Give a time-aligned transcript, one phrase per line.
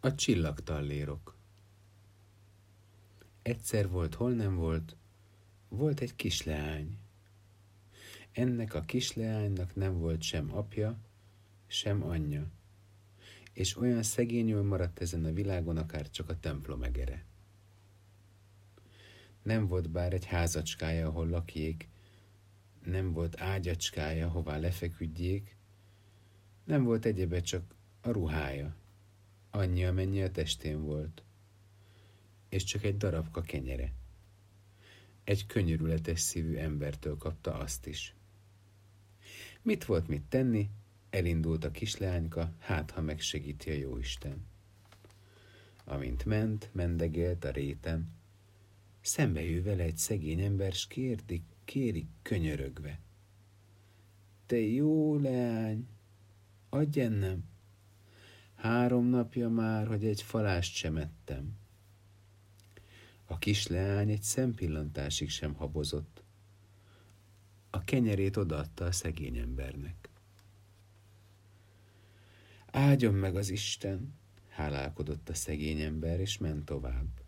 [0.00, 1.36] A csillagtallérok.
[3.42, 4.96] Egyszer volt, hol nem volt,
[5.68, 6.98] volt egy kisleány.
[8.32, 10.98] Ennek a kisleánynak nem volt sem apja,
[11.66, 12.50] sem anyja,
[13.52, 17.24] és olyan szegényül maradt ezen a világon, akár csak a templom egere.
[19.42, 21.88] Nem volt bár egy házacskája, ahol lakjék,
[22.84, 25.56] nem volt ágyacskája, hová lefeküdjék,
[26.64, 28.76] nem volt egyebe csak a ruhája,
[29.50, 31.22] annyi, amennyi a testén volt,
[32.48, 33.92] és csak egy darabka kenyere.
[35.24, 38.14] Egy könyörületes szívű embertől kapta azt is.
[39.62, 40.70] Mit volt mit tenni?
[41.10, 44.46] Elindult a kisleányka, hát ha megsegíti a jóisten.
[45.84, 48.12] Amint ment, mendegélt a réten,
[49.00, 53.00] szembe jő vele egy szegény ember, s kérdi, kéri könyörögve.
[54.46, 55.88] Te jó leány,
[56.68, 57.44] adj ennem!
[58.58, 61.56] Három napja már, hogy egy falást sem ettem.
[63.24, 66.22] A kis leány egy szempillantásig sem habozott.
[67.70, 70.08] A kenyerét odaadta a szegény embernek.
[72.66, 74.14] Áldjon meg az Isten,
[74.48, 77.22] hálálkodott a szegény ember, és ment tovább.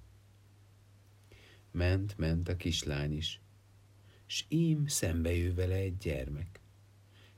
[1.71, 3.41] Ment, ment a kislány is,
[4.27, 6.61] s ím szembe jő vele egy gyermek.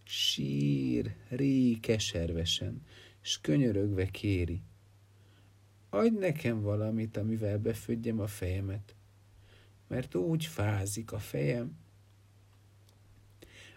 [0.04, 2.82] Sír, rí keservesen,
[3.22, 4.62] s könyörögve kéri.
[5.90, 8.94] Adj nekem valamit, amivel befödjem a fejemet,
[9.88, 11.76] mert úgy fázik a fejem.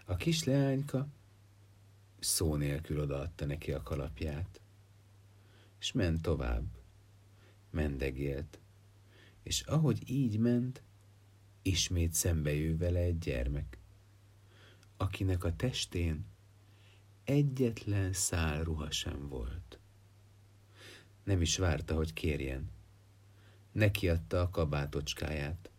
[0.04, 1.08] A kis leányka
[2.18, 4.60] szó nélkül odaadta neki a kalapját,
[5.80, 6.66] és ment tovább,
[7.70, 8.58] mendegélt,
[9.42, 10.82] és ahogy így ment,
[11.62, 13.78] ismét szembe jő vele egy gyermek,
[14.96, 16.24] akinek a testén
[17.26, 19.78] egyetlen szál ruha sem volt.
[21.24, 22.70] Nem is várta, hogy kérjen.
[23.72, 25.70] Neki adta a kabátocskáját.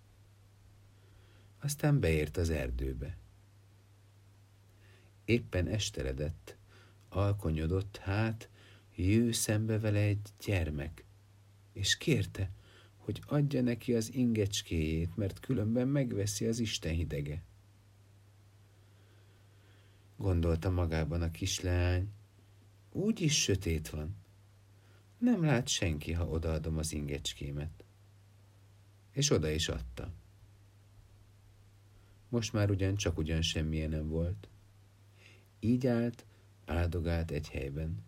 [1.59, 3.17] Aztán beért az erdőbe.
[5.26, 6.58] Éppen esteledett,
[7.10, 8.49] alkonyodott, hát
[8.95, 11.05] jő szembe vele egy gyermek,
[11.73, 12.52] és kérte,
[12.95, 17.43] hogy adja neki az ingecskéjét, mert különben megveszi az Isten hidege.
[20.27, 22.11] Gondolta magában a kisleány,
[22.92, 24.15] úgy is sötét van.
[25.17, 27.83] Nem lát senki, ha odaadom az ingecskémet.
[29.11, 30.14] És oda is adta.
[32.30, 34.49] Most már ugyan csak ugyan semmilyen nem volt.
[35.60, 36.26] Így állt,
[36.66, 38.04] áldogált egy helyben.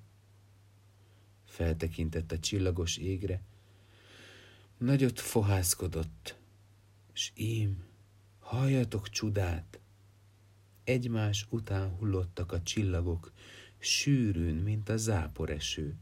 [1.46, 3.42] Feltekintett a csillagos égre,
[4.78, 6.38] nagyot fohászkodott,
[7.14, 7.84] s ím,
[8.40, 9.79] halljatok csodát!
[10.90, 13.32] Egymás után hullottak a csillagok,
[13.78, 15.96] sűrűn, mint a záporeső.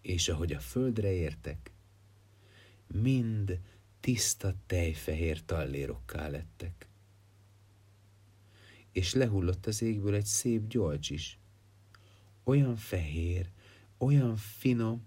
[0.00, 1.70] És ahogy a földre értek,
[2.86, 3.60] mind
[4.00, 6.88] tiszta tejfehér tallérokká lettek.
[8.92, 11.38] És lehullott az égből egy szép gyolcs is,
[12.44, 13.50] olyan fehér,
[13.98, 15.06] olyan finom,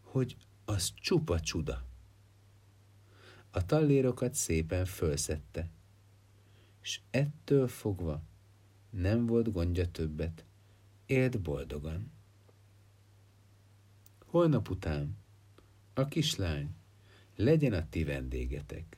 [0.00, 1.86] hogy az csupa csuda.
[3.50, 5.70] A tallérokat szépen fölszette,
[6.84, 8.22] és ettől fogva
[8.90, 10.44] nem volt gondja többet,
[11.06, 12.12] élt boldogan.
[14.26, 15.16] Holnap után
[15.94, 16.74] a kislány
[17.36, 18.96] legyen a ti vendégetek.